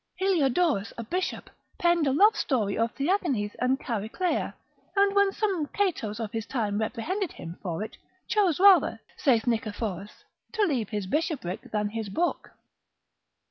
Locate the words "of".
2.75-2.91, 6.19-6.31